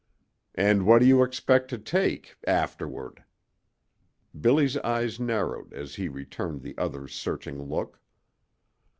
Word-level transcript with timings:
"And 0.55 0.87
what 0.87 0.97
do 0.97 1.05
you 1.05 1.21
expect 1.21 1.69
to 1.69 1.77
take 1.77 2.35
afterward?" 2.47 3.23
Billy's 4.33 4.75
eyes 4.77 5.19
narrowed 5.19 5.73
as 5.75 5.93
he 5.93 6.07
returned 6.09 6.63
the 6.63 6.75
other's 6.79 7.13
searching 7.13 7.61
look. 7.61 7.99